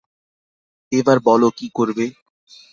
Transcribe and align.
এবার 0.91 1.17
বলো 1.27 1.47
কী 1.57 1.67
করবে? 1.77 2.05